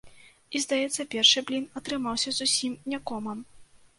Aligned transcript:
І, 0.55 0.61
здаецца, 0.63 1.05
першы 1.15 1.43
блін 1.51 1.67
атрымаўся 1.81 2.33
зусім 2.39 2.73
не 2.95 3.01
комам. 3.11 3.45